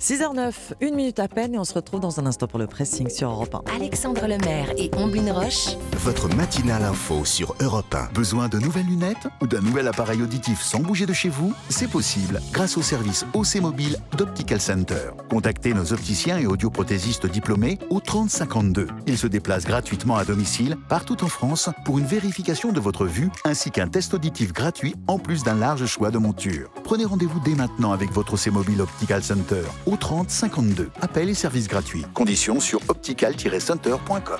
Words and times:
6h09, 0.00 0.54
une 0.80 0.94
minute 0.94 1.18
à 1.18 1.28
peine 1.28 1.54
et 1.54 1.58
on 1.58 1.64
se 1.64 1.74
retrouve 1.74 2.00
dans 2.00 2.20
un 2.20 2.24
instant 2.24 2.46
pour 2.46 2.58
le 2.58 2.66
pressing 2.66 3.10
sur 3.10 3.28
Europe 3.28 3.54
1. 3.54 3.76
Alexandre 3.76 4.26
Lemaire 4.26 4.70
et 4.78 4.90
Omblin 4.96 5.30
Roche. 5.30 5.76
Votre 5.98 6.34
matinale 6.34 6.84
info 6.84 7.26
sur 7.26 7.54
Europe 7.60 7.94
1. 7.94 8.06
Besoin 8.14 8.48
de 8.48 8.58
nouvelles 8.58 8.86
lunettes 8.86 9.28
ou 9.42 9.46
d'un 9.46 9.60
nouvel 9.60 9.86
appareil 9.88 10.22
auditif 10.22 10.62
sans 10.62 10.80
bouger 10.80 11.04
de 11.04 11.12
chez 11.12 11.28
vous? 11.28 11.52
C'est 11.68 11.86
possible 11.86 12.40
grâce 12.50 12.78
au 12.78 12.82
service 12.82 13.26
OC 13.34 13.56
Mobile 13.56 13.98
d'Optical 14.16 14.58
Center. 14.58 15.10
Contactez 15.28 15.74
nos 15.74 15.92
opticiens 15.92 16.38
et 16.38 16.46
audioprothésistes 16.46 17.26
diplômés 17.26 17.78
au 17.90 18.00
3052. 18.00 18.86
Ils 19.06 19.18
se 19.18 19.26
déplacent 19.26 19.66
gratuitement 19.66 20.16
à 20.16 20.24
domicile 20.24 20.78
partout 20.88 21.22
en 21.22 21.28
France 21.28 21.68
pour 21.84 21.98
une 21.98 22.06
vérification 22.06 22.72
de 22.72 22.80
votre 22.80 23.04
vue 23.04 23.28
ainsi 23.44 23.70
qu'un 23.70 23.88
test 23.88 24.14
auditif 24.14 24.54
gratuit 24.54 24.94
en 25.08 25.18
plus 25.18 25.42
d'un 25.42 25.56
large 25.56 25.84
choix 25.84 26.10
de 26.10 26.16
montures. 26.16 26.70
Prenez 26.84 27.04
rendez-vous 27.04 27.40
dès 27.40 27.54
maintenant 27.54 27.92
avec 27.92 28.10
votre 28.12 28.32
OC 28.32 28.46
Mobile 28.50 28.80
Optical 28.80 29.22
Center 29.22 29.60
au 29.90 29.96
30 29.96 30.30
52. 30.30 30.90
Appel 31.00 31.28
et 31.28 31.34
service 31.34 31.68
gratuits. 31.68 32.04
Conditions 32.14 32.60
sur 32.60 32.80
optical-center.com. 32.88 34.38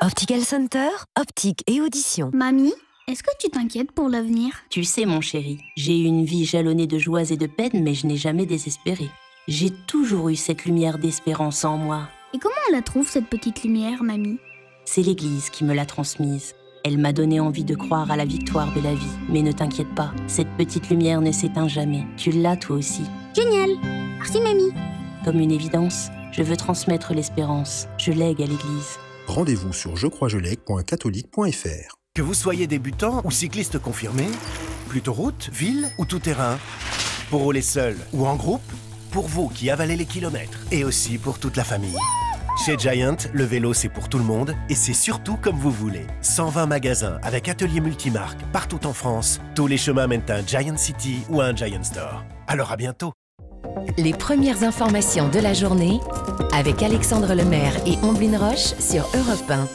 Optical 0.00 0.40
Center, 0.40 0.88
optique 1.18 1.62
et 1.68 1.80
audition. 1.80 2.30
Mamie, 2.34 2.74
est-ce 3.06 3.22
que 3.22 3.30
tu 3.38 3.50
t'inquiètes 3.50 3.92
pour 3.92 4.08
l'avenir? 4.08 4.52
Tu 4.68 4.82
sais, 4.82 5.04
mon 5.04 5.20
chéri, 5.20 5.60
j'ai 5.76 5.96
eu 5.96 6.04
une 6.04 6.24
vie 6.24 6.44
jalonnée 6.44 6.88
de 6.88 6.98
joies 6.98 7.30
et 7.30 7.36
de 7.36 7.46
peines, 7.46 7.82
mais 7.84 7.94
je 7.94 8.08
n'ai 8.08 8.16
jamais 8.16 8.46
désespéré. 8.46 9.08
J'ai 9.46 9.70
toujours 9.70 10.28
eu 10.28 10.36
cette 10.36 10.64
lumière 10.64 10.98
d'espérance 10.98 11.64
en 11.64 11.76
moi. 11.76 12.08
Et 12.34 12.38
comment 12.38 12.54
on 12.68 12.72
la 12.72 12.82
trouve, 12.82 13.08
cette 13.08 13.28
petite 13.28 13.62
lumière, 13.62 14.02
mamie? 14.02 14.38
C'est 14.84 15.02
l'Église 15.02 15.50
qui 15.50 15.64
me 15.64 15.74
l'a 15.74 15.86
transmise. 15.86 16.54
Elle 16.84 16.98
m'a 16.98 17.12
donné 17.12 17.38
envie 17.38 17.64
de 17.64 17.76
croire 17.76 18.10
à 18.10 18.16
la 18.16 18.24
victoire 18.24 18.72
de 18.74 18.80
la 18.80 18.94
vie. 18.94 19.06
Mais 19.28 19.42
ne 19.42 19.52
t'inquiète 19.52 19.94
pas, 19.94 20.12
cette 20.26 20.50
petite 20.56 20.90
lumière 20.90 21.20
ne 21.20 21.30
s'éteint 21.30 21.68
jamais. 21.68 22.04
Tu 22.16 22.32
l'as 22.32 22.56
toi 22.56 22.76
aussi. 22.76 23.02
Génial 23.34 23.70
Merci, 24.18 24.40
mamie 24.40 24.72
Comme 25.24 25.40
une 25.40 25.52
évidence, 25.52 26.08
je 26.32 26.42
veux 26.42 26.56
transmettre 26.56 27.14
l'espérance. 27.14 27.88
Je 27.96 28.12
lègue 28.12 28.42
à 28.42 28.46
l'Église. 28.46 28.98
Rendez-vous 29.26 29.72
sur 29.72 29.96
jecroisjelègue.catholique.fr. 29.96 31.94
Que 32.14 32.20
vous 32.20 32.34
soyez 32.34 32.66
débutant 32.66 33.22
ou 33.24 33.30
cycliste 33.30 33.78
confirmé, 33.78 34.26
plutôt 34.88 35.14
route, 35.14 35.48
ville 35.50 35.88
ou 35.96 36.04
tout 36.04 36.18
terrain, 36.18 36.58
pour 37.30 37.40
rouler 37.40 37.62
seul 37.62 37.96
ou 38.12 38.26
en 38.26 38.36
groupe, 38.36 38.60
pour 39.10 39.28
vous 39.28 39.48
qui 39.48 39.70
avalez 39.70 39.96
les 39.96 40.04
kilomètres 40.04 40.58
et 40.70 40.84
aussi 40.84 41.16
pour 41.16 41.38
toute 41.38 41.56
la 41.56 41.64
famille. 41.64 41.96
Chez 42.66 42.76
Giant, 42.76 43.16
le 43.32 43.44
vélo 43.44 43.72
c'est 43.72 43.88
pour 43.88 44.10
tout 44.10 44.18
le 44.18 44.24
monde 44.24 44.54
et 44.68 44.74
c'est 44.74 44.92
surtout 44.92 45.38
comme 45.38 45.56
vous 45.56 45.70
voulez. 45.70 46.06
120 46.20 46.66
magasins 46.66 47.18
avec 47.22 47.48
ateliers 47.48 47.80
multimarques 47.80 48.42
partout 48.52 48.86
en 48.86 48.92
France. 48.92 49.40
Tous 49.54 49.66
les 49.66 49.78
chemins 49.78 50.06
mènent 50.06 50.28
à 50.28 50.34
un 50.34 50.46
Giant 50.46 50.76
City 50.76 51.20
ou 51.30 51.40
à 51.40 51.46
un 51.46 51.56
Giant 51.56 51.82
Store. 51.82 52.22
Alors 52.46 52.72
à 52.72 52.76
bientôt. 52.76 53.14
Les 53.98 54.12
premières 54.12 54.62
informations 54.62 55.28
de 55.28 55.38
la 55.38 55.52
journée 55.54 56.00
avec 56.52 56.82
Alexandre 56.82 57.34
Lemaire 57.34 57.74
et 57.86 57.96
Omblin 58.04 58.38
Roche 58.38 58.74
sur 58.78 59.02
Europe 59.14 59.50
1. 59.50 59.68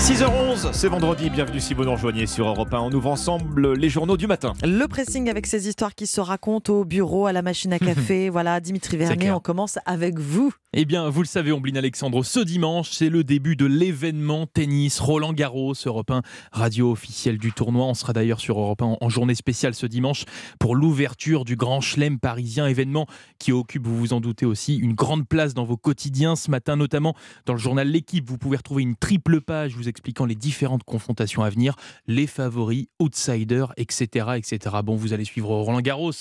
6h11, 0.00 0.70
c'est 0.72 0.88
vendredi, 0.88 1.28
bienvenue 1.28 1.60
si 1.60 1.74
vous 1.74 1.84
nous 1.84 1.92
rejoignez 1.92 2.26
sur 2.26 2.48
Europe 2.48 2.72
1. 2.72 2.78
On 2.78 2.90
ouvre 2.92 3.10
ensemble 3.10 3.74
les 3.74 3.90
journaux 3.90 4.16
du 4.16 4.26
matin. 4.26 4.54
Le 4.62 4.86
pressing 4.86 5.28
avec 5.28 5.46
ces 5.46 5.68
histoires 5.68 5.94
qui 5.94 6.06
se 6.06 6.22
racontent 6.22 6.72
au 6.72 6.84
bureau, 6.86 7.26
à 7.26 7.32
la 7.32 7.42
machine 7.42 7.72
à 7.74 7.78
café. 7.78 8.30
voilà, 8.30 8.60
Dimitri 8.60 8.96
Vernet, 8.96 9.30
on 9.30 9.40
commence 9.40 9.78
avec 9.84 10.18
vous. 10.18 10.54
Eh 10.72 10.84
bien, 10.84 11.08
vous 11.08 11.22
le 11.22 11.26
savez, 11.26 11.50
Omblin 11.50 11.74
Alexandre, 11.74 12.22
ce 12.22 12.38
dimanche, 12.38 12.90
c'est 12.92 13.08
le 13.08 13.24
début 13.24 13.56
de 13.56 13.66
l'événement 13.66 14.46
tennis 14.46 15.00
Roland 15.00 15.32
Garros, 15.32 15.74
Europe 15.84 16.12
1, 16.12 16.22
radio 16.52 16.92
officielle 16.92 17.38
du 17.38 17.50
tournoi. 17.50 17.86
On 17.86 17.94
sera 17.94 18.12
d'ailleurs 18.12 18.38
sur 18.38 18.56
Europe 18.60 18.80
1 18.80 18.98
en 19.00 19.08
journée 19.08 19.34
spéciale 19.34 19.74
ce 19.74 19.86
dimanche 19.86 20.26
pour 20.60 20.76
l'ouverture 20.76 21.44
du 21.44 21.56
Grand 21.56 21.80
Chelem 21.80 22.20
parisien, 22.20 22.68
événement 22.68 23.06
qui 23.40 23.50
occupe, 23.50 23.84
vous 23.84 23.98
vous 23.98 24.12
en 24.12 24.20
doutez 24.20 24.46
aussi, 24.46 24.76
une 24.76 24.94
grande 24.94 25.26
place 25.26 25.54
dans 25.54 25.64
vos 25.64 25.76
quotidiens. 25.76 26.36
Ce 26.36 26.52
matin, 26.52 26.76
notamment 26.76 27.16
dans 27.46 27.54
le 27.54 27.58
journal 27.58 27.88
L'équipe, 27.88 28.28
vous 28.28 28.38
pouvez 28.38 28.56
retrouver 28.56 28.84
une 28.84 28.94
triple 28.94 29.40
page 29.40 29.74
vous 29.74 29.88
expliquant 29.88 30.24
les 30.24 30.36
différentes 30.36 30.84
confrontations 30.84 31.42
à 31.42 31.50
venir, 31.50 31.74
les 32.06 32.28
favoris, 32.28 32.86
outsiders, 33.00 33.72
etc. 33.76 34.34
etc. 34.36 34.76
Bon, 34.84 34.94
vous 34.94 35.12
allez 35.14 35.24
suivre 35.24 35.48
Roland 35.48 35.80
Garros 35.80 36.12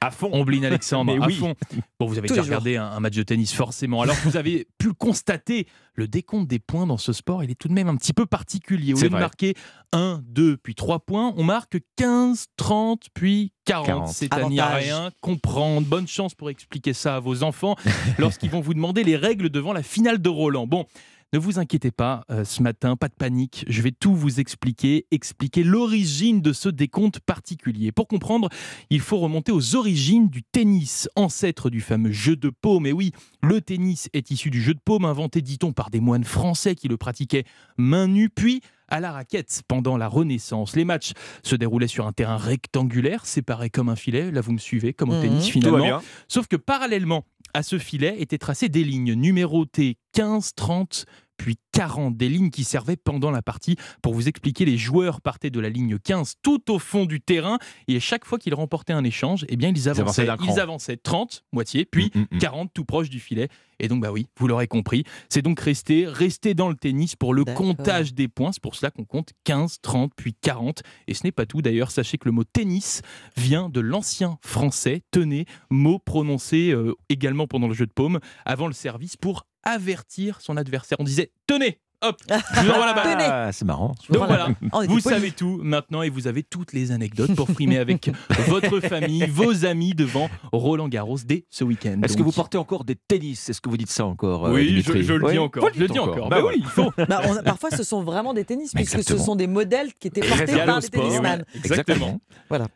À 0.00 0.12
fond. 0.12 0.30
Omblin 0.32 0.62
Alexandre, 0.62 1.12
Mais 1.18 1.24
à 1.24 1.26
oui. 1.26 1.34
fond. 1.34 1.56
Bon, 1.98 2.06
vous 2.06 2.16
avez 2.16 2.28
déjà 2.28 2.42
regardé 2.42 2.76
un, 2.76 2.86
un 2.86 3.00
match 3.00 3.16
de 3.16 3.24
tennis, 3.24 3.52
forcément. 3.52 3.87
Alors, 3.92 4.16
vous 4.24 4.36
avez 4.36 4.66
pu 4.78 4.88
le 4.88 4.92
constater, 4.94 5.66
le 5.94 6.06
décompte 6.06 6.48
des 6.48 6.58
points 6.58 6.86
dans 6.86 6.98
ce 6.98 7.12
sport, 7.12 7.42
il 7.42 7.50
est 7.50 7.54
tout 7.54 7.68
de 7.68 7.72
même 7.72 7.88
un 7.88 7.96
petit 7.96 8.12
peu 8.12 8.26
particulier. 8.26 8.94
Au 8.94 9.00
lieu 9.00 9.08
de 9.08 9.14
marquer 9.14 9.54
1, 9.92 10.20
2, 10.24 10.56
puis 10.58 10.74
3 10.74 11.00
points, 11.00 11.32
on 11.36 11.44
marque 11.44 11.78
15, 11.96 12.46
30, 12.56 13.08
puis 13.14 13.52
40. 13.64 13.86
40. 13.86 14.08
C'est 14.08 14.32
à 14.32 14.48
n'y 14.48 14.60
rien 14.60 15.10
comprendre. 15.20 15.86
Bonne 15.86 16.08
chance 16.08 16.34
pour 16.34 16.50
expliquer 16.50 16.92
ça 16.92 17.16
à 17.16 17.20
vos 17.20 17.42
enfants 17.42 17.76
lorsqu'ils 18.18 18.50
vont 18.50 18.60
vous 18.60 18.74
demander 18.74 19.04
les 19.04 19.16
règles 19.16 19.50
devant 19.50 19.72
la 19.72 19.82
finale 19.82 20.20
de 20.20 20.28
Roland. 20.28 20.66
Bon. 20.66 20.86
Ne 21.34 21.38
vous 21.38 21.58
inquiétez 21.58 21.90
pas, 21.90 22.24
euh, 22.30 22.42
ce 22.42 22.62
matin, 22.62 22.96
pas 22.96 23.08
de 23.08 23.14
panique, 23.14 23.66
je 23.68 23.82
vais 23.82 23.90
tout 23.90 24.14
vous 24.14 24.40
expliquer, 24.40 25.04
expliquer 25.10 25.62
l'origine 25.62 26.40
de 26.40 26.54
ce 26.54 26.70
décompte 26.70 27.20
particulier. 27.20 27.92
Pour 27.92 28.08
comprendre, 28.08 28.48
il 28.88 29.00
faut 29.00 29.18
remonter 29.18 29.52
aux 29.52 29.76
origines 29.76 30.28
du 30.30 30.42
tennis, 30.42 31.06
ancêtre 31.16 31.68
du 31.68 31.82
fameux 31.82 32.12
jeu 32.12 32.34
de 32.34 32.48
paume. 32.48 32.86
Et 32.86 32.92
oui, 32.92 33.12
le 33.42 33.60
tennis 33.60 34.08
est 34.14 34.30
issu 34.30 34.48
du 34.48 34.62
jeu 34.62 34.72
de 34.72 34.80
paume, 34.82 35.04
inventé, 35.04 35.42
dit-on, 35.42 35.74
par 35.74 35.90
des 35.90 36.00
moines 36.00 36.24
français 36.24 36.74
qui 36.74 36.88
le 36.88 36.96
pratiquaient 36.96 37.44
main 37.76 38.06
nue, 38.06 38.30
puis 38.30 38.62
à 38.90 39.00
la 39.00 39.12
raquette 39.12 39.60
pendant 39.68 39.98
la 39.98 40.08
Renaissance. 40.08 40.74
Les 40.74 40.86
matchs 40.86 41.12
se 41.42 41.56
déroulaient 41.56 41.88
sur 41.88 42.06
un 42.06 42.12
terrain 42.14 42.38
rectangulaire, 42.38 43.26
séparé 43.26 43.68
comme 43.68 43.90
un 43.90 43.96
filet. 43.96 44.30
Là, 44.30 44.40
vous 44.40 44.52
me 44.52 44.58
suivez, 44.58 44.94
comme 44.94 45.10
au 45.10 45.14
Mhm. 45.16 45.20
tennis 45.20 45.48
finalement. 45.48 46.00
Sauf 46.26 46.46
que 46.46 46.56
parallèlement 46.56 47.26
à 47.54 47.62
ce 47.62 47.78
filet 47.78 48.20
étaient 48.20 48.38
tracées 48.38 48.68
des 48.68 48.84
lignes 48.84 49.14
numérotées 49.14 49.96
15, 50.12 50.54
30, 50.54 51.06
puis 51.38 51.56
40, 51.72 52.16
des 52.16 52.28
lignes 52.28 52.50
qui 52.50 52.64
servaient 52.64 52.96
pendant 52.96 53.30
la 53.30 53.40
partie. 53.40 53.76
Pour 54.02 54.12
vous 54.12 54.28
expliquer, 54.28 54.66
les 54.66 54.76
joueurs 54.76 55.22
partaient 55.22 55.50
de 55.50 55.60
la 55.60 55.70
ligne 55.70 55.98
15 55.98 56.34
tout 56.42 56.70
au 56.70 56.78
fond 56.78 57.06
du 57.06 57.20
terrain 57.22 57.58
et 57.86 57.96
à 57.96 58.00
chaque 58.00 58.26
fois 58.26 58.38
qu'ils 58.38 58.54
remportaient 58.54 58.92
un 58.92 59.04
échange, 59.04 59.46
eh 59.48 59.56
bien 59.56 59.70
ils 59.70 59.88
avançaient 59.88 60.28
ils 60.44 60.60
avançaient 60.60 60.96
30, 60.96 61.44
moitié, 61.52 61.86
puis 61.86 62.08
Mm, 62.14 62.20
mm, 62.20 62.26
mm. 62.32 62.38
40 62.38 62.70
tout 62.74 62.84
proche 62.84 63.10
du 63.10 63.20
filet. 63.20 63.48
Et 63.80 63.86
donc 63.86 64.02
bah 64.02 64.10
oui, 64.10 64.26
vous 64.38 64.48
l'aurez 64.48 64.66
compris, 64.66 65.04
c'est 65.28 65.42
donc 65.42 65.60
resté 65.60 66.06
resté 66.06 66.54
dans 66.54 66.68
le 66.68 66.74
tennis 66.74 67.14
pour 67.14 67.32
le 67.32 67.44
comptage 67.44 68.12
des 68.12 68.26
points, 68.26 68.50
c'est 68.50 68.62
pour 68.62 68.74
cela 68.74 68.90
qu'on 68.90 69.04
compte 69.04 69.30
15, 69.44 69.78
30 69.82 70.12
puis 70.16 70.34
40 70.34 70.82
et 71.06 71.14
ce 71.14 71.22
n'est 71.22 71.30
pas 71.30 71.46
tout 71.46 71.62
d'ailleurs, 71.62 71.92
sachez 71.92 72.18
que 72.18 72.24
le 72.24 72.32
mot 72.32 72.42
tennis 72.42 73.02
vient 73.36 73.68
de 73.68 73.78
l'ancien 73.78 74.38
français, 74.42 75.02
tenez, 75.12 75.46
mot 75.70 76.00
prononcé 76.00 76.72
euh, 76.72 76.94
également 77.08 77.46
pendant 77.46 77.68
le 77.68 77.74
jeu 77.74 77.86
de 77.86 77.92
paume 77.92 78.18
avant 78.44 78.66
le 78.66 78.72
service 78.72 79.16
pour 79.16 79.46
avertir 79.70 80.40
son 80.40 80.56
adversaire. 80.56 80.98
On 81.00 81.04
disait 81.04 81.30
tenez, 81.46 81.80
hop, 82.02 82.16
je 82.28 82.60
vous 82.62 82.70
envoie 82.72 82.86
la 82.86 82.92
balle. 82.94 83.16
Ah, 83.20 83.50
c'est 83.52 83.64
marrant. 83.64 83.94
Donc 84.10 84.26
voilà, 84.26 84.48
vous 84.60 84.86
polis. 84.86 85.02
savez 85.02 85.30
tout 85.32 85.58
maintenant 85.62 86.02
et 86.02 86.10
vous 86.10 86.26
avez 86.28 86.42
toutes 86.42 86.72
les 86.72 86.92
anecdotes 86.92 87.34
pour 87.34 87.48
frimer 87.50 87.78
avec 87.78 88.10
votre 88.48 88.80
famille, 88.80 89.26
vos 89.26 89.64
amis 89.64 89.94
devant 89.94 90.30
Roland 90.52 90.88
Garros 90.88 91.18
dès 91.24 91.44
ce 91.50 91.64
week-end. 91.64 92.00
Est-ce 92.02 92.16
que 92.16 92.22
vous 92.22 92.32
portez 92.32 92.56
encore 92.58 92.84
des 92.84 92.94
tennis? 92.96 93.48
Est-ce 93.48 93.60
que 93.60 93.68
vous 93.68 93.76
dites 93.76 93.90
ça 93.90 94.06
encore 94.06 94.46
euh, 94.46 94.52
Oui, 94.52 94.80
je, 94.84 94.92
le 94.92 95.24
Oui, 95.24 95.32
dis 95.32 95.38
encore. 95.38 95.68
Je 95.74 95.80
le 95.80 95.88
dis 95.88 95.98
encore. 95.98 96.28
Bah 96.28 96.36
Bah 96.40 96.44
ouais. 96.46 96.54
oui, 96.56 96.62
il 96.64 96.66
faut. 96.66 96.92
Bah, 97.08 97.20
on- 97.26 97.42
parfois, 97.42 97.70
ce 97.70 97.82
sont 97.82 98.02
vraiment 98.02 98.32
des 98.34 98.44
tennis, 98.44 98.72
puisque 98.74 99.02
ce 99.02 99.18
sont 99.18 99.34
des 99.36 99.46
modèles 99.48 99.92
qui 99.98 100.08
étaient 100.08 100.20
portés 100.20 100.56
par 100.64 100.80
des 100.80 100.88
tennisman. 100.88 101.44
oui. 101.54 101.60
Exactement. 101.64 102.20
Voilà. 102.48 102.68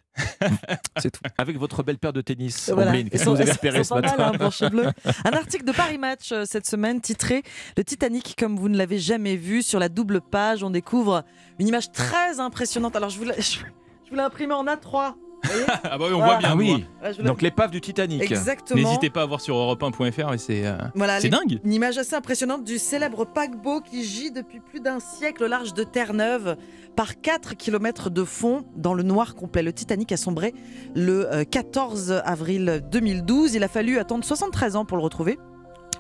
C'est 0.99 1.11
tout. 1.11 1.21
Avec 1.39 1.59
votre 1.59 1.83
belle 1.83 1.99
paire 1.99 2.13
de 2.13 2.21
tennis, 2.21 2.71
Voilà. 2.73 2.93
Qu'est-ce 2.93 3.25
que 3.25 3.31
vous 3.31 3.41
avez 3.41 3.53
repéré 3.53 3.85
ce 3.85 3.95
mal, 3.95 4.03
matin 4.03 4.33
hein, 4.39 4.69
Bleu. 4.69 4.87
Un 5.25 5.33
article 5.33 5.65
de 5.65 5.73
Paris 5.73 5.99
Match 5.99 6.33
euh, 6.33 6.45
cette 6.45 6.67
semaine 6.67 7.01
titré 7.01 7.43
Le 7.77 7.85
Titanic 7.85 8.35
comme 8.39 8.59
vous 8.59 8.69
ne 8.69 8.77
l'avez 8.77 8.99
jamais 8.99 9.37
vu. 9.37 9.63
Sur 9.63 9.79
la 9.79 9.89
double 9.89 10.21
page, 10.21 10.63
on 10.63 10.71
découvre 10.71 11.25
une 11.59 11.69
image 11.69 11.93
très 11.93 12.41
impressionnante. 12.41 12.97
Alors, 12.97 13.11
je 13.11 13.19
vous 13.19 13.25
l'ai 13.25 13.35
je 13.41 14.11
vous 14.11 14.17
l'ai 14.17 14.23
imprimé 14.23 14.53
en 14.55 14.67
A3. 14.67 15.15
Ah 15.85 15.99
bah 15.99 16.05
oui, 16.09 16.15
on 16.15 16.19
Voilà. 16.19 16.33
voit 16.33 16.39
bien. 16.39 16.49
Ah 16.53 16.57
oui, 16.57 16.85
donc 17.25 17.43
l'épave 17.43 17.71
du 17.71 17.81
Titanic. 17.81 18.23
Exactement. 18.23 18.81
N'hésitez 18.81 19.11
pas 19.11 19.23
à 19.23 19.27
voir 19.27 19.41
sur 19.41 19.57
europe1.fr, 19.57 20.31
mais 20.31 20.39
c'est 20.39 20.67
euh, 20.67 20.77
Voilà, 20.95 21.21
c'est 21.21 21.29
dingue. 21.29 21.61
Une 21.65 21.73
image 21.73 21.99
assez 21.99 22.15
impressionnante 22.15 22.65
du 22.65 22.79
célèbre 22.79 23.25
paquebot 23.25 23.81
qui 23.81 24.05
gît 24.05 24.31
depuis 24.31 24.61
plus 24.61 24.81
d'un 24.81 25.01
siècle 25.01 25.45
au 25.45 25.49
large 25.49 25.75
de 25.75 25.83
Terre-Neuve 25.83 26.57
par 26.97 27.21
4 27.21 27.55
km 27.57 28.11
de 28.11 28.25
fond 28.25 28.65
dans 28.77 28.95
le 28.95 29.03
noir 29.03 29.35
complet. 29.35 29.63
Le 29.63 29.73
Titanic 29.73 30.13
a 30.13 30.17
sombré 30.17 30.55
le 30.95 31.33
euh, 31.33 31.45
14 31.45 32.23
avril 32.25 32.83
2012. 32.91 33.55
Il 33.55 33.65
a 33.65 33.69
fallu 33.69 33.99
attendre 33.99 34.25
73 34.25 34.77
ans 34.77 34.85
pour 34.85 34.97
le 34.97 35.03
retrouver. 35.03 35.39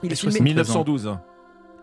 Il 0.02 0.10
est 0.10 0.14
Et 0.14 0.16
filmé 0.16 0.40
1912. 0.40 1.16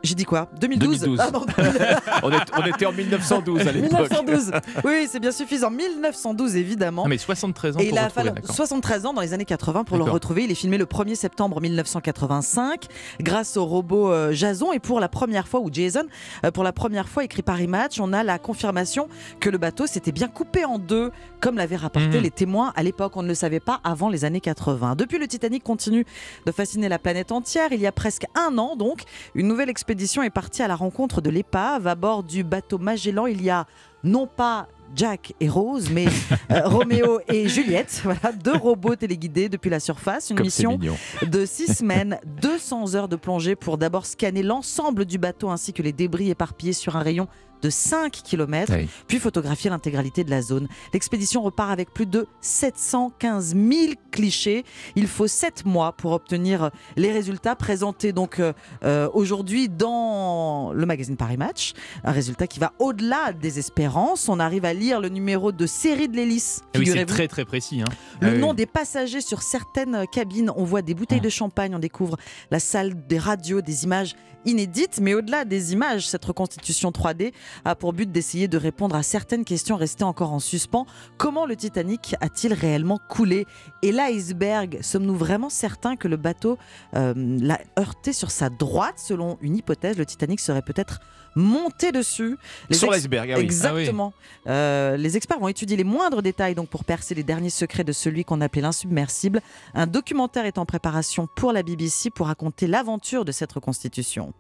J'ai 0.04 0.16
dit 0.16 0.24
quoi? 0.24 0.48
2012, 0.62 1.00
2012. 1.02 1.20
Ah 1.22 1.30
non, 1.32 1.46
on, 2.24 2.32
est- 2.32 2.38
on 2.58 2.66
était 2.66 2.86
en 2.86 2.94
1912 2.94 3.68
à 3.68 3.72
l'époque. 3.72 3.92
1912. 3.92 4.52
Oui, 4.86 5.08
c'est 5.12 5.20
bien 5.20 5.32
suffisant. 5.32 5.70
1912, 5.70 6.56
évidemment. 6.56 7.04
Non, 7.04 7.10
mais 7.10 7.18
73 7.18 7.76
ans 7.76 7.80
Et 7.80 7.90
pour 7.90 7.94
il 7.94 7.98
a 7.98 8.04
retrouver, 8.06 8.24
fallu 8.30 8.36
d'accord. 8.42 8.56
73 8.56 9.06
ans 9.06 9.14
dans 9.14 9.22
les 9.22 9.34
années 9.34 9.46
80 9.46 9.84
pour 9.84 9.98
le 9.98 10.04
retrouver. 10.04 10.46
Il 10.46 10.52
est 10.52 10.56
filmé 10.56 10.78
le 10.78 10.86
1er 10.86 11.16
septembre 11.16 11.60
1985 11.62 12.86
grâce 13.22 13.58
au 13.58 13.66
robot 13.66 14.12
euh, 14.12 14.32
Jason. 14.32 14.72
Et 14.72 14.80
pour 14.80 15.00
la 15.00 15.10
première 15.10 15.48
fois, 15.48 15.60
ou 15.60 15.70
Jason, 15.72 16.04
euh, 16.46 16.52
pour 16.52 16.64
la 16.64 16.72
première 16.72 17.10
fois 17.10 17.24
écrit 17.24 17.42
Paris 17.42 17.68
Match, 17.68 18.00
on 18.00 18.14
a 18.14 18.24
la 18.24 18.40
confirmation 18.40 19.08
que 19.40 19.50
le 19.50 19.58
bateau 19.58 19.88
s'était 19.88 20.12
bien 20.12 20.28
coupé 20.28 20.66
en 20.66 20.80
deux, 20.80 21.12
comme 21.42 21.56
l'avaient 21.58 21.76
rapporté 21.76 22.18
Mhm. 22.18 22.24
les 22.24 22.32
témoins 22.32 22.74
à 22.76 22.84
l'époque. 22.84 23.14
On 23.18 23.24
ne 23.24 23.28
le 23.28 23.34
savait 23.36 23.60
pas 23.60 23.80
avant 23.84 24.10
les 24.10 24.26
années 24.26 24.42
80. 24.42 24.96
Depuis, 24.96 25.18
le 25.20 25.28
Titanic 25.28 25.64
continue 25.64 26.06
de 26.46 26.52
fasciner 26.52 26.90
la 26.90 27.00
planète 27.00 27.32
entière. 27.32 27.70
Il 27.72 27.80
y 27.82 27.88
a 27.88 27.92
presque 27.92 28.26
un 28.36 28.58
an, 28.58 28.76
donc, 28.76 29.02
une 29.36 29.48
nouvelle 29.48 29.70
expédition 29.90 30.22
est 30.22 30.30
partie 30.30 30.62
à 30.62 30.68
la 30.68 30.76
rencontre 30.76 31.20
de 31.20 31.32
l'épave. 31.32 31.88
À 31.88 31.96
bord 31.96 32.22
du 32.22 32.44
bateau 32.44 32.78
Magellan, 32.78 33.26
il 33.26 33.42
y 33.42 33.50
a 33.50 33.66
non 34.04 34.28
pas 34.28 34.68
Jack 34.96 35.34
et 35.40 35.50
Rose, 35.50 35.90
mais 35.92 36.06
euh, 36.52 36.62
Roméo 36.66 37.22
et 37.28 37.50
Juliette, 37.50 38.00
voilà, 38.04 38.32
deux 38.32 38.56
robots 38.56 38.96
téléguidés 38.96 39.50
depuis 39.50 39.72
la 39.72 39.80
surface. 39.80 40.30
Une 40.30 40.38
Comme 40.38 40.46
mission 40.46 40.80
de 41.26 41.46
six 41.48 41.74
semaines, 41.78 42.20
200 42.40 42.94
heures 42.94 43.08
de 43.08 43.16
plongée 43.16 43.56
pour 43.56 43.80
d'abord 43.80 44.06
scanner 44.06 44.44
l'ensemble 44.44 45.06
du 45.06 45.18
bateau 45.18 45.50
ainsi 45.50 45.74
que 45.74 45.82
les 45.82 45.92
débris 45.92 46.30
éparpillés 46.30 46.74
sur 46.74 46.96
un 46.96 47.02
rayon 47.02 47.28
de 47.62 47.70
5 47.70 48.12
km, 48.24 48.74
Oui. 48.76 48.88
puis 49.08 49.20
photographier 49.20 49.70
l'intégralité 49.70 50.24
de 50.24 50.30
la 50.30 50.42
zone. 50.42 50.68
L'expédition 50.94 51.42
repart 51.42 51.72
avec 51.72 51.94
plus 51.94 52.06
de 52.06 52.28
715 52.42 53.56
000 53.56 53.94
clichés. 54.12 54.64
Il 54.96 55.08
faut 55.08 55.28
7 55.28 55.66
mois 55.66 55.92
pour 55.94 56.12
obtenir 56.12 56.72
les 56.96 57.12
résultats 57.12 57.56
présentés 57.56 58.12
donc 58.14 58.40
euh, 58.40 58.54
euh, 58.84 59.10
aujourd'hui 59.14 59.70
dans 59.70 60.72
le 60.74 60.86
magazine 60.86 61.18
Paris 61.18 61.38
Match. 61.38 61.74
Un 62.04 62.12
résultat 62.12 62.48
qui 62.48 62.60
va 62.60 62.74
au-delà 62.80 63.34
des 63.34 63.60
espérances. 63.60 64.30
On 64.30 64.40
arrive 64.40 64.66
à 64.66 64.74
lire 64.74 65.00
le 65.00 65.10
numéro 65.10 65.52
de 65.52 65.66
série 65.66 66.08
de 66.08 66.16
l'hélice. 66.16 66.62
Ah 66.76 66.80
oui, 66.80 66.88
c'est 66.88 67.06
très 67.06 67.28
très 67.28 67.46
précis. 67.46 67.82
hein. 67.82 67.86
Le 68.22 68.28
Ah 68.30 68.32
oui. 68.34 68.40
nom 68.40 68.54
des 68.54 68.66
passagers 68.66 69.22
sur 69.22 69.42
certaines 69.42 70.06
cabines, 70.12 70.52
on 70.56 70.64
voit 70.64 70.82
des 70.82 70.94
bouteilles 70.94 71.22
de 71.22 71.30
champagne, 71.30 71.74
on 71.76 71.80
découvre 71.80 72.18
la 72.52 72.60
salle 72.60 73.06
des 73.08 73.18
radios, 73.20 73.62
des 73.62 73.84
images 73.84 74.16
inédites, 74.46 75.00
mais 75.02 75.14
au-delà 75.14 75.44
des 75.46 75.74
images, 75.74 76.08
cette 76.08 76.24
reconstitution 76.24 76.92
3D 76.92 77.34
a 77.66 77.76
pour 77.76 77.94
but 77.94 78.12
d'essayer 78.12 78.48
de 78.48 78.58
répondre 78.58 78.96
à 78.96 79.04
certaines 79.04 79.46
questions 79.46 79.76
restées 79.76 80.04
encore 80.04 80.34
en 80.34 80.40
suspens. 80.40 80.86
Comment 81.18 81.46
le 81.46 81.56
Titanic 81.56 82.16
a-t-il 82.22 82.54
réellement 82.54 83.00
coulé? 83.10 83.46
Et 83.82 83.92
l'iceberg, 83.92 84.80
sommes-nous 84.82 85.16
vraiment 85.16 85.50
certains 85.50 85.96
que 85.96 86.08
le 86.08 86.18
bateau 86.18 86.58
euh, 86.96 87.14
l'a 87.16 87.60
heurté 87.78 88.14
sur 88.14 88.32
sa 88.32 88.50
droite? 88.50 88.96
Selon 88.98 89.38
une 89.42 89.56
hypothèse, 89.56 89.98
le 89.98 90.06
Titanic 90.06 90.40
serait 90.40 90.62
peut-être 90.62 91.00
monté 91.36 91.92
dessus. 91.92 92.38
Les 92.70 92.76
Sur 92.76 92.92
l'iceberg, 92.92 93.32
ah 93.32 93.38
oui. 93.38 93.44
Exactement. 93.44 94.14
Euh, 94.48 94.98
les 94.98 95.18
experts 95.18 95.40
vont 95.40 95.48
étudier 95.48 95.78
les 95.78 95.84
moindres 95.84 96.22
détails 96.22 96.56
donc 96.56 96.70
pour 96.70 96.84
percer 96.84 97.16
les 97.16 97.24
derniers 97.24 97.50
secrets 97.50 97.84
de 97.84 97.92
celui 97.92 98.26
qu'on 98.26 98.42
appelait 98.42 98.62
l'insubmersible. 98.62 99.42
Un 99.74 99.88
documentaire 99.88 100.46
est 100.46 100.58
en 100.58 100.66
préparation 100.66 101.28
pour 101.36 101.54
la 101.54 101.64
BBC 101.64 102.10
pour 102.10 102.28
raconter 102.28 102.68
l'aventure 102.68 103.26
de 103.26 103.32
cette 103.32 103.52
reconstitution. 103.52 104.34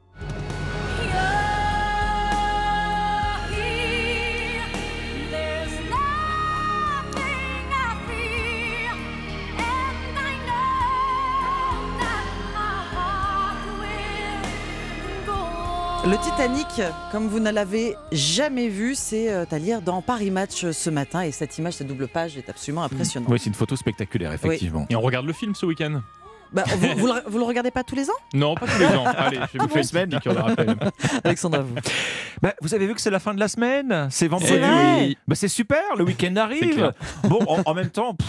Le 16.05 16.17
Titanic, 16.17 16.81
comme 17.11 17.27
vous 17.27 17.39
ne 17.39 17.51
l'avez 17.51 17.95
jamais 18.11 18.69
vu, 18.69 18.95
c'est 18.95 19.31
euh, 19.31 19.45
à 19.51 19.59
lire 19.59 19.81
dans 19.81 20.01
Paris 20.01 20.31
Match 20.31 20.71
ce 20.71 20.89
matin. 20.89 21.23
Et 21.23 21.31
cette 21.31 21.57
image, 21.57 21.73
cette 21.73 21.87
double 21.87 22.07
page 22.07 22.37
est 22.37 22.49
absolument 22.49 22.83
impressionnante. 22.83 23.29
Oui, 23.29 23.37
c'est 23.37 23.49
une 23.49 23.53
photo 23.53 23.75
spectaculaire, 23.75 24.31
effectivement. 24.31 24.85
Et 24.89 24.95
on 24.95 25.01
regarde 25.01 25.25
le 25.25 25.33
film 25.33 25.53
ce 25.55 25.65
week-end? 25.65 26.01
Bah, 26.51 26.63
vous, 26.67 26.87
vous 26.97 27.07
le, 27.07 27.13
vous 27.27 27.37
le 27.37 27.43
regardez 27.43 27.69
pas 27.69 27.83
tous 27.83 27.95
les 27.95 28.09
ans? 28.09 28.13
Non, 28.33 28.55
pas 28.55 28.65
tous 28.65 28.79
les 28.79 28.87
ans. 28.87 29.05
Allez, 29.05 29.39
je 29.53 29.59
vais 29.59 29.65
vous 29.65 29.67
faire 29.67 29.77
une 29.77 29.83
semaine. 29.83 30.13
à 31.23 31.59
vous. 31.59 31.75
Bah, 32.41 32.53
vous 32.61 32.73
avez 32.73 32.87
vu 32.87 32.95
que 32.95 33.01
c'est 33.01 33.11
la 33.11 33.19
fin 33.19 33.35
de 33.35 33.39
la 33.39 33.47
semaine? 33.47 34.07
C'est 34.09 34.27
vendredi. 34.27 34.53
C'est. 34.53 35.17
Bah, 35.27 35.35
c'est 35.35 35.47
super, 35.47 35.83
le 35.97 36.05
week-end 36.05 36.35
arrive. 36.37 36.91
Bon, 37.25 37.39
en, 37.47 37.61
en 37.65 37.73
même 37.75 37.89
temps, 37.89 38.15
pff, 38.15 38.27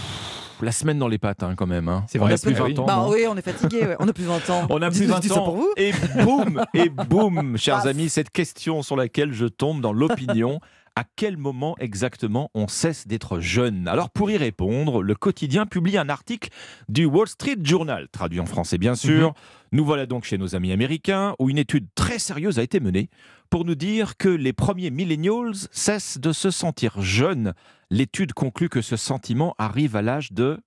la 0.65 0.71
semaine 0.71 0.97
dans 0.99 1.07
les 1.07 1.17
pattes 1.17 1.43
hein, 1.43 1.53
quand 1.55 1.67
même. 1.67 1.87
hein. 1.89 2.03
C'est 2.07 2.19
On 2.19 2.23
vrai, 2.23 2.33
a 2.33 2.37
c'est 2.37 2.47
plus 2.47 2.55
vrai, 2.55 2.73
20 2.73 2.79
ans. 2.79 2.85
Bah 2.85 3.05
oui, 3.09 3.25
on 3.29 3.35
est 3.37 3.41
fatigué. 3.41 3.81
ouais. 3.81 3.95
On 3.99 4.07
a 4.07 4.13
plus 4.13 4.23
20 4.25 4.49
ans. 4.49 4.67
On 4.69 4.81
a 4.81 4.89
plus 4.89 5.01
Dites- 5.01 5.09
20 5.09 5.15
je 5.17 5.21
dis 5.21 5.27
ça 5.29 5.39
ans. 5.39 5.45
pour 5.45 5.55
vous 5.57 5.73
Et 5.77 5.91
boum, 6.23 6.63
et 6.73 6.89
boum, 6.89 7.57
chers 7.57 7.85
amis, 7.87 8.09
cette 8.09 8.29
question 8.29 8.81
sur 8.83 8.95
laquelle 8.95 9.33
je 9.33 9.45
tombe 9.45 9.81
dans 9.81 9.93
l'opinion. 9.93 10.59
À 10.97 11.05
quel 11.15 11.37
moment 11.37 11.77
exactement 11.79 12.49
on 12.53 12.67
cesse 12.67 13.07
d'être 13.07 13.39
jeune? 13.39 13.87
Alors 13.87 14.09
pour 14.09 14.29
y 14.29 14.35
répondre, 14.35 15.01
le 15.01 15.15
quotidien 15.15 15.65
publie 15.65 15.97
un 15.97 16.09
article 16.09 16.49
du 16.89 17.05
Wall 17.05 17.27
Street 17.29 17.55
Journal, 17.63 18.09
traduit 18.11 18.41
en 18.41 18.45
français 18.45 18.77
bien 18.77 18.95
sûr. 18.95 19.29
Mhm. 19.29 19.33
Nous 19.71 19.85
voilà 19.85 20.05
donc 20.05 20.25
chez 20.25 20.37
nos 20.37 20.53
amis 20.53 20.73
américains, 20.73 21.33
où 21.39 21.49
une 21.49 21.57
étude 21.57 21.87
très 21.95 22.19
sérieuse 22.19 22.59
a 22.59 22.63
été 22.63 22.81
menée 22.81 23.09
pour 23.49 23.63
nous 23.63 23.75
dire 23.75 24.17
que 24.17 24.27
les 24.27 24.51
premiers 24.51 24.91
millennials 24.91 25.55
cessent 25.71 26.17
de 26.19 26.33
se 26.33 26.51
sentir 26.51 27.01
jeunes. 27.01 27.53
L'étude 27.89 28.33
conclut 28.33 28.67
que 28.67 28.81
ce 28.81 28.97
sentiment 28.97 29.55
arrive 29.57 29.95
à 29.95 30.01
l'âge 30.01 30.33
de... 30.33 30.59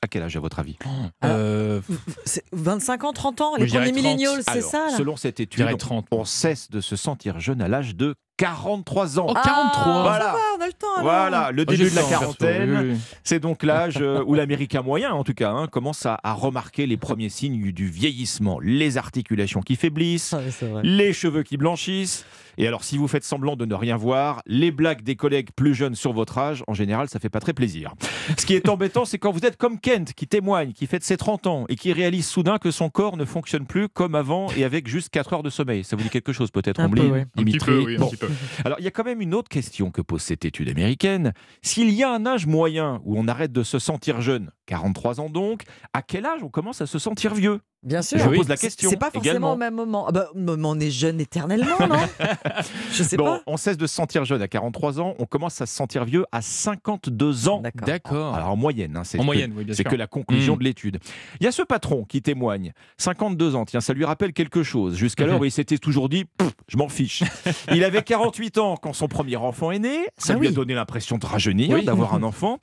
À 0.00 0.06
quel 0.06 0.22
âge 0.22 0.36
à 0.36 0.40
votre 0.40 0.60
avis? 0.60 0.78
Euh, 1.24 1.80
C'est 2.24 2.44
25 2.52 3.04
ans, 3.04 3.12
30 3.12 3.40
ans, 3.40 3.56
les 3.56 3.66
premiers 3.66 3.86
30. 3.86 3.94
millennials, 3.94 4.42
c'est 4.44 4.60
ça 4.62 4.86
là? 4.86 4.96
Selon 4.96 5.16
cette 5.16 5.40
étude, 5.40 5.60
dirais 5.60 5.74
30. 5.76 6.06
on 6.10 6.24
cesse 6.24 6.70
de 6.70 6.80
se 6.80 6.94
sentir 6.96 7.40
jeune 7.40 7.60
à 7.60 7.68
l'âge 7.68 7.96
de 7.96 8.14
43 8.38 9.18
ans. 9.18 9.26
Oh, 9.28 9.34
43 9.34 9.82
Ah, 9.84 10.02
Voilà. 10.02 10.24
ça 10.24 10.32
va, 10.32 10.38
on 10.58 10.62
a 10.62 10.66
le 10.66 10.72
temps. 10.72 10.86
alors. 10.96 11.02
Voilà, 11.02 11.50
le 11.52 11.62
Oh, 11.62 11.64
début 11.66 11.90
de 11.90 11.96
la 11.96 12.02
quarantaine, 12.02 12.76
oui, 12.80 12.90
oui. 12.92 12.98
c'est 13.24 13.40
donc 13.40 13.62
l'âge 13.62 14.00
où 14.26 14.34
l'Américain 14.34 14.80
moyen, 14.82 15.12
en 15.12 15.24
tout 15.24 15.34
cas, 15.34 15.50
hein, 15.50 15.66
commence 15.66 16.06
à, 16.06 16.18
à 16.22 16.32
remarquer 16.32 16.86
les 16.86 16.96
premiers 16.96 17.28
signes 17.28 17.72
du 17.72 17.86
vieillissement. 17.88 18.58
Les 18.62 18.96
articulations 18.96 19.60
qui 19.60 19.76
faiblissent, 19.76 20.34
Ah 20.34 20.40
oui, 20.62 20.70
les 20.84 21.12
cheveux 21.12 21.42
qui 21.42 21.56
blanchissent. 21.56 22.24
Et 22.60 22.66
alors, 22.66 22.82
si 22.82 22.98
vous 22.98 23.06
faites 23.06 23.22
semblant 23.22 23.54
de 23.54 23.64
ne 23.64 23.74
rien 23.74 23.96
voir, 23.96 24.42
les 24.46 24.72
blagues 24.72 25.02
des 25.02 25.14
collègues 25.14 25.50
plus 25.54 25.74
jeunes 25.76 25.94
sur 25.94 26.12
votre 26.12 26.38
âge, 26.38 26.64
en 26.66 26.74
général, 26.74 27.08
ça 27.08 27.20
fait 27.20 27.28
pas 27.28 27.38
très 27.38 27.52
plaisir. 27.52 27.94
Ce 28.36 28.44
qui 28.44 28.54
est 28.54 28.68
embêtant, 28.68 29.04
c'est 29.04 29.16
quand 29.18 29.30
vous 29.30 29.44
êtes 29.46 29.56
comme 29.56 29.78
Kent, 29.78 30.12
qui 30.12 30.26
témoigne, 30.26 30.72
qui 30.72 30.88
fête 30.88 31.04
ses 31.04 31.16
30 31.16 31.46
ans 31.46 31.66
et 31.68 31.76
qui 31.76 31.92
réalise 31.92 32.26
soudain 32.26 32.58
que 32.58 32.72
son 32.72 32.90
corps 32.90 33.16
ne 33.16 33.24
fonctionne 33.24 33.64
plus 33.64 33.88
comme 33.88 34.16
avant 34.16 34.48
et 34.56 34.64
avec 34.64 34.88
juste 34.88 35.10
4 35.10 35.34
heures 35.34 35.42
de 35.44 35.50
sommeil. 35.50 35.84
Ça 35.84 35.94
vous 35.94 36.02
dit 36.02 36.08
quelque 36.10 36.32
chose 36.32 36.50
peut-être, 36.50 36.80
Un 36.80 36.88
peu, 36.90 36.98
Ombline, 36.98 37.12
ouais. 37.12 37.20
Un 37.20 37.24
petit 37.26 37.44
Dimitri 37.44 37.70
peu, 37.70 37.78
oui, 37.84 37.94
un 37.96 38.00
Bon. 38.00 38.08
petit 38.08 38.16
peu. 38.16 38.27
Alors, 38.64 38.78
il 38.80 38.84
y 38.84 38.88
a 38.88 38.90
quand 38.90 39.04
même 39.04 39.20
une 39.20 39.34
autre 39.34 39.48
question 39.48 39.90
que 39.90 40.02
pose 40.02 40.22
cette 40.22 40.44
étude 40.44 40.68
américaine. 40.68 41.32
S'il 41.62 41.90
y 41.90 42.02
a 42.02 42.10
un 42.10 42.26
âge 42.26 42.46
moyen 42.46 43.00
où 43.04 43.18
on 43.18 43.28
arrête 43.28 43.52
de 43.52 43.62
se 43.62 43.78
sentir 43.78 44.20
jeune, 44.20 44.50
43 44.66 45.20
ans 45.20 45.30
donc, 45.30 45.62
à 45.92 46.02
quel 46.02 46.26
âge 46.26 46.42
on 46.42 46.48
commence 46.48 46.80
à 46.80 46.86
se 46.86 46.98
sentir 46.98 47.34
vieux? 47.34 47.60
Bien 47.84 48.02
sûr. 48.02 48.18
Je 48.18 48.24
vous 48.24 48.30
Oui. 48.30 48.36
pose 48.38 48.48
la 48.48 48.56
question. 48.56 48.90
C'est 48.90 48.96
pas 48.96 49.10
forcément 49.10 49.22
également. 49.30 49.52
au 49.52 49.56
même 49.56 49.74
moment. 49.74 50.06
Ah 50.08 50.12
bah, 50.12 50.28
on 50.34 50.80
est 50.80 50.90
jeune 50.90 51.20
éternellement, 51.20 51.76
non 51.88 51.96
Je 52.92 53.02
sais 53.04 53.16
Bon, 53.16 53.24
pas. 53.24 53.42
on 53.46 53.56
cesse 53.56 53.76
de 53.76 53.86
se 53.86 53.94
sentir 53.94 54.24
jeune 54.24 54.42
à 54.42 54.48
43 54.48 55.00
ans, 55.00 55.14
on 55.20 55.26
commence 55.26 55.60
à 55.60 55.66
se 55.66 55.74
sentir 55.74 56.04
vieux 56.04 56.24
à 56.32 56.42
52 56.42 57.48
ans. 57.48 57.62
D'accord. 57.86 58.34
Alors 58.34 58.48
en 58.50 58.56
moyenne, 58.56 58.96
hein, 58.96 59.04
c'est 59.04 59.18
En 59.18 59.20
que- 59.22 59.26
moyenne, 59.26 59.52
oui, 59.56 59.64
bien 59.64 59.74
C'est 59.74 59.82
sûr. 59.84 59.90
que 59.92 59.96
la 59.96 60.06
conclusion 60.08 60.56
Mm. 60.56 60.58
de 60.58 60.64
l'étude. 60.64 60.98
Il 61.40 61.44
y 61.44 61.46
a 61.46 61.52
ce 61.52 61.62
patron 61.62 62.04
qui 62.04 62.20
témoigne, 62.20 62.72
52 62.96 63.54
ans, 63.54 63.64
tiens, 63.64 63.80
ça 63.80 63.92
lui 63.94 64.04
rappelle 64.04 64.32
quelque 64.32 64.62
chose. 64.64 64.96
Jusqu'alors, 64.96 65.38
Mhm. 65.38 65.46
il 65.46 65.52
s'était 65.52 65.78
toujours 65.78 66.08
dit, 66.08 66.24
je 66.66 66.76
m'en 66.76 66.88
fiche. 66.88 67.22
il 67.72 67.84
avait 67.84 68.02
48 68.02 68.58
ans 68.58 68.76
quand 68.76 68.92
son 68.92 69.06
premier 69.06 69.36
enfant 69.36 69.70
est 69.70 69.78
né, 69.78 70.06
ça 70.16 70.32
Ah 70.34 70.38
lui 70.38 70.48
a 70.48 70.50
donné 70.50 70.74
l'impression 70.74 71.16
de 71.16 71.24
rajeunir, 71.26 71.70
Oui. 71.70 71.84
d'avoir 71.84 72.14
un 72.14 72.22
enfant. 72.24 72.58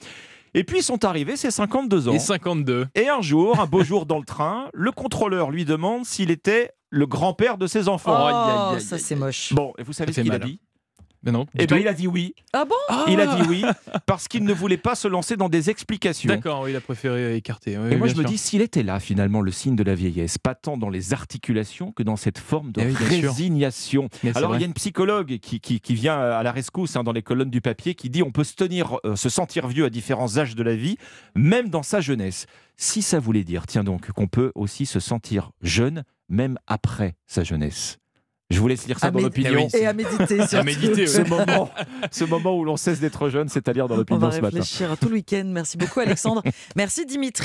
Et 0.55 0.63
puis 0.63 0.81
sont 0.81 1.03
arrivés 1.05 1.35
ses 1.35 1.51
52 1.51 2.07
ans. 2.07 2.13
Et 2.13 2.19
52. 2.19 2.88
Et 2.95 3.09
un 3.09 3.21
jour, 3.21 3.59
un 3.59 3.65
beau 3.65 3.83
jour 3.83 4.05
dans 4.05 4.17
le 4.19 4.25
train, 4.25 4.69
le 4.74 4.91
contrôleur 4.91 5.51
lui 5.51 5.65
demande 5.65 6.05
s'il 6.05 6.31
était 6.31 6.71
le 6.89 7.05
grand-père 7.05 7.57
de 7.57 7.67
ses 7.67 7.88
Oh, 7.88 7.91
enfants. 7.91 8.71
aïe, 8.74 8.79
ça 8.81 8.97
c'est 8.97 9.15
moche. 9.15 9.51
Bon, 9.53 9.74
et 9.77 9.83
vous 9.83 9.91
savez 9.93 10.13
Ça 10.13 10.21
ce 10.21 10.25
qu'il 10.25 10.33
a 10.33 10.39
dit? 10.39 10.62
Mais 11.25 11.32
non. 11.32 11.46
Eh 11.55 11.60
du 11.60 11.65
ben, 11.67 11.75
tout. 11.75 11.82
il 11.82 11.88
a 11.88 11.94
dit 11.94 12.08
oui. 12.08 12.36
Ah 12.53 12.65
bon 12.65 12.75
Il 13.08 13.20
a 13.20 13.36
dit 13.36 13.41
oui 13.50 13.63
parce 14.05 14.27
qu'il 14.27 14.44
ne 14.44 14.53
voulait 14.53 14.77
pas 14.77 14.96
se 14.96 15.08
lancer 15.08 15.36
dans 15.38 15.50
des 15.50 15.70
explications. 15.70 16.29
D'accord, 16.29 16.62
oui, 16.62 16.72
il 16.72 16.75
a 16.75 16.82
préféré 16.82 17.36
écarter. 17.36 17.77
oui, 17.77 17.91
Et 17.91 17.96
moi, 17.98 18.08
bien 18.08 18.15
je 18.15 18.22
me 18.22 18.27
dis, 18.27 18.38
s'il 18.38 18.62
était 18.62 18.84
là, 18.84 19.00
finalement, 19.00 19.41
le 19.41 19.51
signe 19.51 19.75
de 19.75 19.84
la 19.84 19.96
vieillesse, 19.96 20.38
pas 20.38 20.55
tant 20.55 20.77
dans 20.77 20.89
les 20.89 21.13
articulations 21.13 21.91
que 21.91 22.03
dans 22.03 22.15
cette 22.15 22.38
forme 22.38 22.72
de 22.72 22.82
Eh 22.82 22.86
oui, 22.86 22.94
bien 22.98 23.08
résignation. 23.08 24.10
Alors, 24.36 24.55
il 24.55 24.62
y 24.62 24.63
a 24.63 24.67
une 24.67 24.74
psychologue 24.74 25.39
qui, 25.39 25.60
qui, 25.60 25.79
qui 25.79 25.96
vient 25.96 26.20
à 26.20 26.44
la 26.44 26.51
rescousse 26.51 26.96
hein, 26.96 27.03
dans 27.03 27.12
les 27.12 27.24
colonnes 27.24 27.50
du 27.50 27.62
papier 27.62 27.96
qui 27.96 28.10
dit 28.10 28.24
on 28.24 28.32
peut 28.32 28.44
se, 28.44 28.55
tenir, 28.55 28.98
euh, 29.05 29.15
se 29.15 29.29
sentir 29.29 29.67
vieux 29.67 29.86
à 29.86 29.89
différents 29.89 30.38
âges 30.38 30.55
de 30.55 30.63
la 30.63 30.75
vie, 30.75 30.98
même 31.36 31.70
dans 31.70 31.84
sa 31.84 32.01
jeunesse. 32.01 32.46
Si 32.77 33.01
ça 33.01 33.20
voulait 33.20 33.44
dire, 33.44 33.67
tiens 33.67 33.84
donc, 33.84 34.12
qu'on 34.12 34.27
peut 34.27 34.51
aussi 34.55 34.86
se 34.86 35.00
sentir 35.00 35.51
jeune, 35.62 36.03
même 36.29 36.58
après 36.67 37.15
sa 37.25 37.44
jeunesse. 37.44 37.98
Je 38.51 38.59
vous 38.59 38.67
laisse 38.67 38.85
lire 38.85 38.99
ça 38.99 39.07
À 39.07 39.11
dans 39.11 39.19
l'opinion. 39.21 39.67
Et 39.73 39.87
à 39.87 39.93
méditer. 39.93 40.39
À 40.55 40.61
méditer, 40.63 41.07
Ce 41.07 41.21
oui. 41.21 41.29
moment, 41.29 41.69
ce 42.11 42.23
moment 42.25 42.55
où 42.55 42.63
l'on 42.63 42.77
cesse 42.77 42.99
d'être 42.99 43.29
jeune, 43.29 43.49
c'est-à-dire 43.49 43.87
dans 43.87 43.95
On 43.95 43.97
l'opinion 43.97 44.19
va 44.19 44.31
ce 44.31 44.35
matin. 44.39 44.57
réfléchir 44.59 44.91
à 44.91 44.97
tout 44.97 45.07
le 45.09 45.15
week-end. 45.15 45.45
Merci 45.47 45.77
beaucoup 45.77 45.99
Alexandre. 45.99 46.43
Merci 46.75 47.07
Dimitri. 47.07 47.43